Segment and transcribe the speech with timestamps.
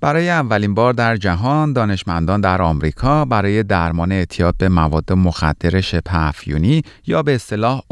[0.00, 6.82] برای اولین بار در جهان دانشمندان در آمریکا برای درمان اعتیاد به مواد مخدر شبه
[7.06, 7.82] یا به اصطلاح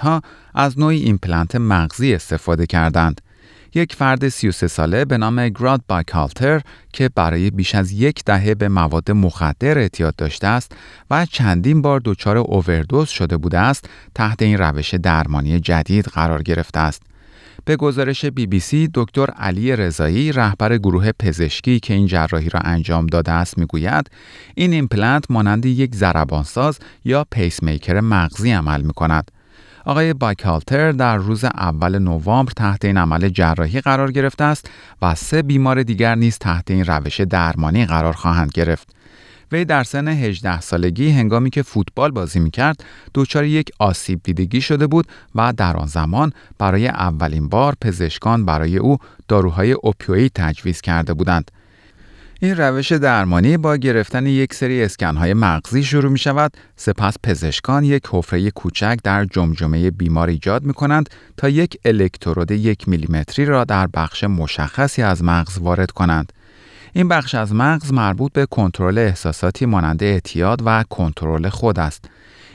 [0.00, 0.22] ها
[0.54, 3.20] از نوعی ایمپلنت مغزی استفاده کردند.
[3.74, 6.60] یک فرد 33 ساله به نام گراد باکالتر
[6.92, 10.72] که برای بیش از یک دهه به مواد مخدر اعتیاد داشته است
[11.10, 16.80] و چندین بار دچار اووردوز شده بوده است تحت این روش درمانی جدید قرار گرفته
[16.80, 17.02] است.
[17.64, 22.60] به گزارش بی بی سی دکتر علی رضایی رهبر گروه پزشکی که این جراحی را
[22.60, 24.10] انجام داده است می‌گوید
[24.54, 29.30] این ایمپلنت مانند یک ضربانساز یا پیس میکر مغزی عمل می کند.
[29.84, 34.70] آقای بایکالتر در روز اول نوامبر تحت این عمل جراحی قرار گرفته است
[35.02, 38.94] و سه بیمار دیگر نیز تحت این روش درمانی قرار خواهند گرفت.
[39.52, 44.60] وی در سن 18 سالگی هنگامی که فوتبال بازی می کرد دچار یک آسیب دیدگی
[44.60, 50.80] شده بود و در آن زمان برای اولین بار پزشکان برای او داروهای اوپیوید تجویز
[50.80, 51.50] کرده بودند.
[52.40, 58.02] این روش درمانی با گرفتن یک سری اسکنهای مغزی شروع می شود سپس پزشکان یک
[58.10, 63.86] حفره کوچک در جمجمه بیمار ایجاد می کنند تا یک الکترود یک میلیمتری را در
[63.86, 66.32] بخش مشخصی از مغز وارد کنند.
[66.96, 72.04] این بخش از مغز مربوط به کنترل احساساتی مانند اعتیاد و کنترل خود است.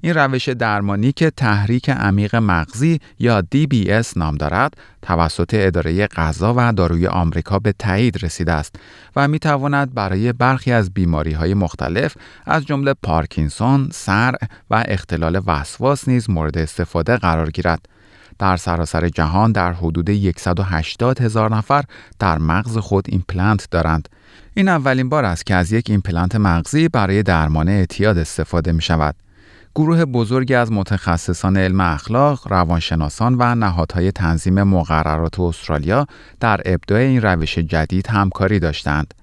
[0.00, 6.72] این روش درمانی که تحریک عمیق مغزی یا DBS نام دارد توسط اداره غذا و
[6.72, 8.76] داروی آمریکا به تایید رسیده است
[9.16, 12.16] و می تواند برای برخی از بیماری های مختلف
[12.46, 14.34] از جمله پارکینسون، صرع
[14.70, 17.88] و اختلال وسواس نیز مورد استفاده قرار گیرد.
[18.38, 21.84] در سراسر جهان در حدود 180 هزار نفر
[22.18, 24.08] در مغز خود ایمپلنت دارند.
[24.56, 29.14] این اولین بار است که از یک ایمپلنت مغزی برای درمان اعتیاد استفاده می شود.
[29.74, 36.06] گروه بزرگی از متخصصان علم اخلاق، روانشناسان و نهادهای تنظیم مقررات استرالیا
[36.40, 39.14] در ابداع این روش جدید همکاری داشتند.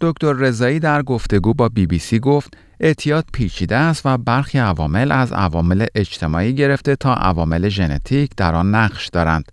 [0.00, 5.12] دکتر رضایی در گفتگو با بی بی سی گفت اعتیاد پیچیده است و برخی عوامل
[5.12, 9.52] از عوامل اجتماعی گرفته تا عوامل ژنتیک در آن نقش دارند.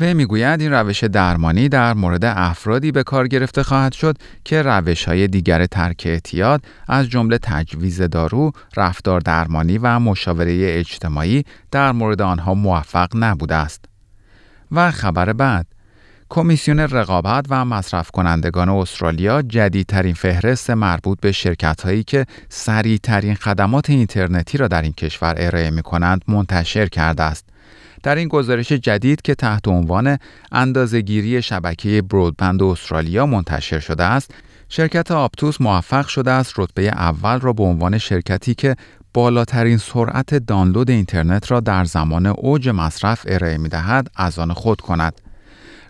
[0.00, 5.04] و می‌گوید این روش درمانی در مورد افرادی به کار گرفته خواهد شد که روش
[5.04, 12.22] های دیگر ترک اعتیاد از جمله تجویز دارو، رفتار درمانی و مشاوره اجتماعی در مورد
[12.22, 13.84] آنها موفق نبوده است.
[14.72, 15.66] و خبر بعد
[16.30, 23.90] کمیسیون رقابت و مصرف کنندگان استرالیا جدیدترین فهرست مربوط به شرکت هایی که سریعترین خدمات
[23.90, 27.44] اینترنتی را در این کشور ارائه می کنند منتشر کرده است.
[28.02, 30.18] در این گزارش جدید که تحت عنوان
[30.52, 34.34] اندازهگیری شبکه برودبند استرالیا منتشر شده است،
[34.68, 38.76] شرکت آپتوس موفق شده است رتبه اول را به عنوان شرکتی که
[39.14, 44.80] بالاترین سرعت دانلود اینترنت را در زمان اوج مصرف ارائه می دهد از آن خود
[44.80, 45.27] کند.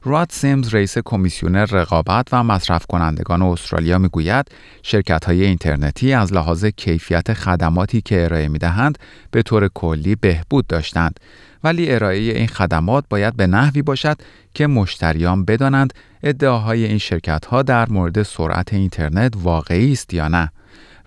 [0.04, 4.46] راد سیمز رئیس کمیسیون رقابت و مصرف کنندگان استرالیا می‌گوید
[4.82, 8.98] شرکت های اینترنتی از لحاظ کیفیت خدماتی که ارائه می دهند
[9.30, 11.20] به طور کلی بهبود داشتند
[11.64, 14.16] ولی ارائه این خدمات باید به نحوی باشد
[14.54, 20.50] که مشتریان بدانند ادعاهای این شرکت ها در مورد سرعت اینترنت واقعی است یا نه.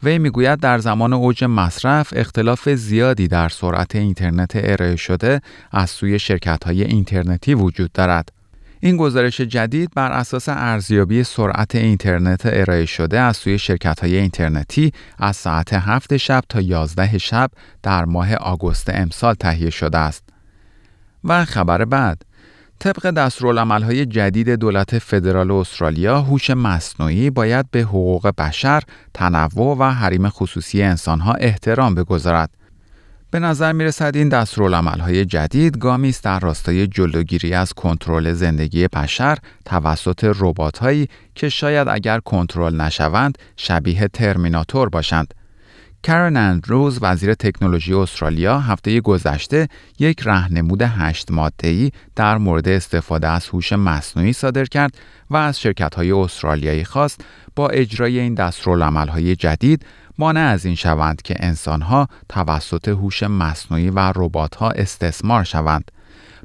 [0.03, 5.41] وی می‌گوید در زمان اوج مصرف اختلاف زیادی در سرعت اینترنت ارائه شده
[5.71, 8.40] از سوی شرکت های اینترنتی وجود دارد.
[8.83, 14.91] این گزارش جدید بر اساس ارزیابی سرعت اینترنت ارائه شده از سوی شرکت های اینترنتی
[15.17, 17.51] از ساعت 7 شب تا 11 شب
[17.83, 20.23] در ماه آگوست امسال تهیه شده است.
[21.23, 22.21] و خبر بعد
[22.79, 28.83] طبق دستورالعملهای جدید دولت فدرال استرالیا هوش مصنوعی باید به حقوق بشر،
[29.13, 32.60] تنوع و حریم خصوصی انسانها احترام بگذارد.
[33.31, 38.87] به نظر می رسد این دستورالعملهای جدید گامی است در راستای جلوگیری از کنترل زندگی
[38.87, 45.33] بشر توسط رباتهایی که شاید اگر کنترل نشوند شبیه ترمیناتور باشند.
[46.07, 49.67] کارن اندروز وزیر تکنولوژی استرالیا هفته گذشته
[49.99, 51.29] یک رهنمود هشت
[51.63, 54.97] ای در مورد استفاده از هوش مصنوعی صادر کرد
[55.29, 55.59] و از
[55.95, 57.21] های استرالیایی خواست
[57.55, 58.39] با اجرای این
[58.93, 59.85] های جدید
[60.17, 64.13] مانع از این شوند که انسانها توسط هوش مصنوعی و
[64.57, 65.91] ها استثمار شوند.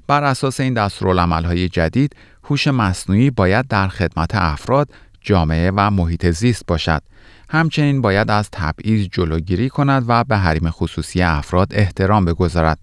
[0.07, 4.89] بر اساس این دستورالعمل‌های جدید، هوش مصنوعی باید در خدمت افراد،
[5.21, 7.03] جامعه و محیط زیست باشد.
[7.49, 12.79] همچنین باید از تبعیض جلوگیری کند و به حریم خصوصی افراد احترام بگذارد.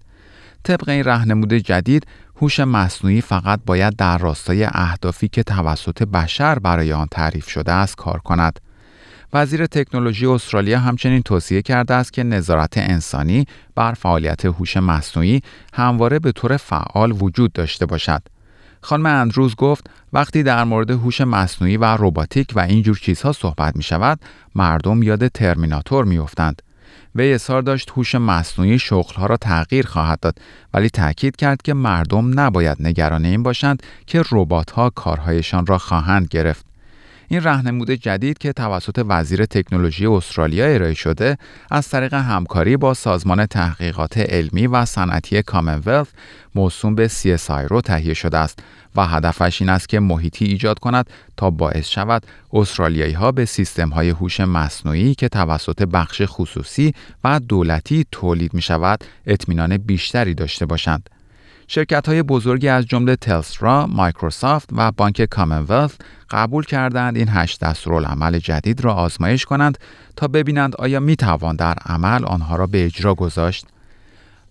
[0.62, 2.06] طبق این رهنمود جدید،
[2.40, 7.96] هوش مصنوعی فقط باید در راستای اهدافی که توسط بشر برای آن تعریف شده است
[7.96, 8.60] کار کند.
[9.32, 15.42] وزیر تکنولوژی استرالیا همچنین توصیه کرده است که نظارت انسانی بر فعالیت هوش مصنوعی
[15.74, 18.22] همواره به طور فعال وجود داشته باشد.
[18.84, 23.82] خانم اندروز گفت وقتی در مورد هوش مصنوعی و روباتیک و اینجور چیزها صحبت می
[23.82, 24.20] شود
[24.54, 26.62] مردم یاد ترمیناتور می افتند.
[27.14, 30.38] وی اظهار داشت هوش مصنوعی شغلها را تغییر خواهد داد
[30.74, 36.73] ولی تاکید کرد که مردم نباید نگران این باشند که ربات‌ها کارهایشان را خواهند گرفت.
[37.28, 41.38] این رهنمود جدید که توسط وزیر تکنولوژی استرالیا ارائه شده
[41.70, 46.06] از طریق همکاری با سازمان تحقیقات علمی و صنعتی کامنولث
[46.54, 48.58] موسوم به CSIRO تهیه شده است
[48.96, 53.88] و هدفش این است که محیطی ایجاد کند تا باعث شود استرالیایی ها به سیستم
[53.88, 56.94] های هوش مصنوعی که توسط بخش خصوصی
[57.24, 61.10] و دولتی تولید می شود اطمینان بیشتری داشته باشند.
[61.74, 65.94] شرکت های بزرگی از جمله تلسترا، مایکروسافت و بانک کامنولث
[66.30, 69.78] قبول کردند این هشت دستورالعمل جدید را آزمایش کنند
[70.16, 73.66] تا ببینند آیا می توان در عمل آنها را به اجرا گذاشت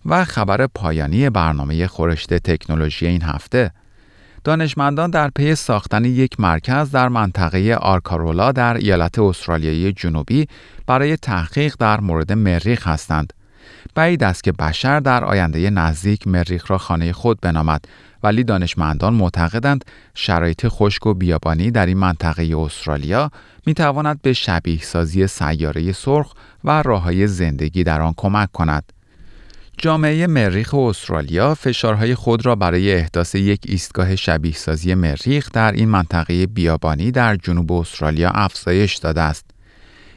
[0.06, 3.70] و خبر پایانی برنامه خورشت تکنولوژی این هفته
[4.44, 10.46] دانشمندان در پی ساختن یک مرکز در منطقه آرکارولا در ایالت استرالیایی جنوبی
[10.86, 13.32] برای تحقیق در مورد مریخ هستند.
[13.94, 17.84] بعید است که بشر در آینده نزدیک مریخ را خانه خود بنامد
[18.22, 19.84] ولی دانشمندان معتقدند
[20.14, 23.30] شرایط خشک و بیابانی در این منطقه استرالیا
[23.66, 26.34] می تواند به شبیه سازی سیاره سرخ
[26.64, 28.92] و راههای زندگی در آن کمک کند.
[29.78, 35.88] جامعه مریخ استرالیا فشارهای خود را برای احداث یک ایستگاه شبیه سازی مریخ در این
[35.88, 39.53] منطقه بیابانی در جنوب استرالیا افزایش داده است.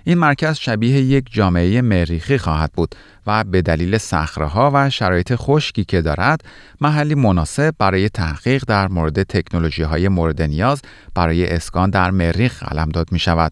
[0.07, 2.95] این مرکز شبیه یک جامعه مریخی خواهد بود
[3.27, 3.97] و به دلیل
[4.37, 6.41] ها و شرایط خشکی که دارد
[6.81, 10.81] محلی مناسب برای تحقیق در مورد تکنولوژی های مورد نیاز
[11.15, 13.51] برای اسکان در مریخ قلمداد می شود.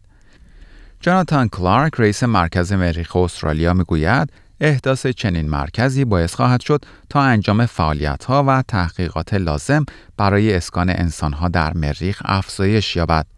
[1.02, 7.22] جاناتان کلارک رئیس مرکز مریخ استرالیا می گوید احداث چنین مرکزی باعث خواهد شد تا
[7.22, 9.86] انجام فعالیت و تحقیقات لازم
[10.18, 13.35] برای اسکان انسان ها در مریخ افزایش یابد.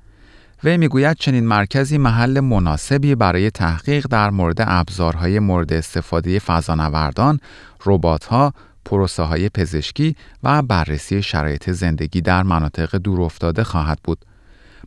[0.63, 7.39] وی می‌گوید چنین مرکزی محل مناسبی برای تحقیق در مورد ابزارهای مورد استفاده فضانوردان،
[7.85, 8.53] ربات‌ها،
[8.85, 14.25] پروسه های پزشکی و بررسی شرایط زندگی در مناطق دورافتاده خواهد بود.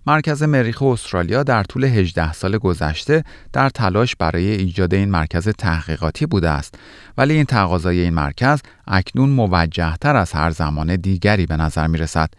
[0.06, 6.26] مرکز مریخ استرالیا در طول 18 سال گذشته در تلاش برای ایجاد این مرکز تحقیقاتی
[6.26, 6.74] بوده است
[7.18, 11.98] ولی این تقاضای این مرکز اکنون موجه تر از هر زمان دیگری به نظر می
[11.98, 12.30] رسد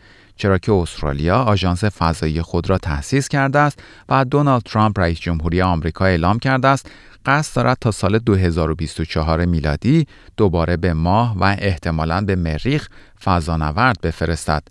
[0.42, 3.80] چرا که استرالیا آژانس فضایی خود را تأسیس کرده است
[4.10, 6.92] و دونالد ترامپ رئیس جمهوری آمریکا اعلام کرده است
[7.26, 10.08] قصد دارد تا سال 2024 میلادی
[10.38, 12.88] دوباره به ماه و احتمالاً به مریخ
[13.24, 14.64] فضانورد بفرستد.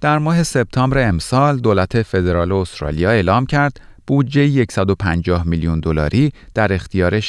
[0.00, 7.22] در ماه سپتامبر امسال دولت فدرال استرالیا اعلام کرد بودجه 150 میلیون دلاری در اختیار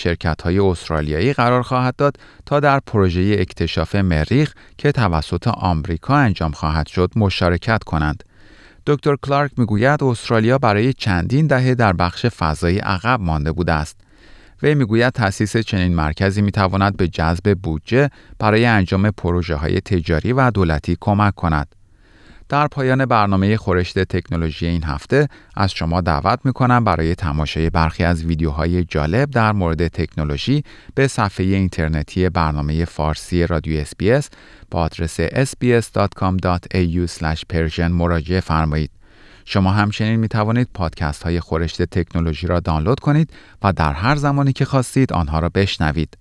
[0.43, 6.87] های استرالیایی قرار خواهد داد تا در پروژه اکتشاف مریخ که توسط آمریکا انجام خواهد
[6.87, 8.23] شد مشارکت کنند.
[8.87, 13.97] دکتر کلارک می‌گوید استرالیا برای چندین دهه در بخش فضایی عقب مانده بوده است.
[14.63, 20.51] وی می‌گوید تأسیس چنین مرکزی می‌تواند به جذب بودجه برای انجام پروژه های تجاری و
[20.51, 21.80] دولتی کمک کند.
[22.51, 28.23] در پایان برنامه خورشت تکنولوژی این هفته از شما دعوت می‌کنم برای تماشای برخی از
[28.23, 30.63] ویدیوهای جالب در مورد تکنولوژی
[30.95, 34.29] به صفحه اینترنتی برنامه فارسی رادیو اسپیس
[34.71, 37.07] با آدرس sbs.com.au
[37.53, 38.91] persian مراجعه فرمایید.
[39.45, 44.53] شما همچنین می توانید پادکست های خورشت تکنولوژی را دانلود کنید و در هر زمانی
[44.53, 46.20] که خواستید آنها را بشنوید.